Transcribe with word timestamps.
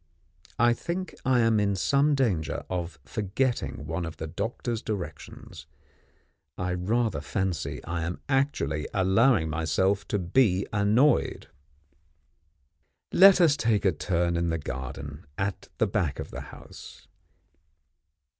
I 0.57 0.73
think 0.73 1.13
I 1.25 1.41
am 1.41 1.59
in 1.59 1.75
some 1.75 2.15
danger 2.15 2.65
of 2.71 2.97
forgetting 3.05 3.85
one 3.85 4.03
of 4.03 4.17
the 4.17 4.25
doctor's 4.25 4.81
directions; 4.81 5.67
I 6.57 6.73
rather 6.73 7.21
fancy 7.21 7.83
I 7.83 8.01
am 8.01 8.19
actually 8.27 8.87
allowing 8.95 9.47
myself 9.47 10.07
to 10.07 10.17
be 10.17 10.65
annoyed. 10.73 11.49
Let 13.13 13.39
us 13.39 13.55
take 13.55 13.85
a 13.85 13.91
turn 13.91 14.37
in 14.37 14.49
the 14.49 14.57
garden, 14.57 15.27
at 15.37 15.67
the 15.77 15.85
back 15.85 16.17
of 16.17 16.31
the 16.31 16.41
house. 16.41 17.07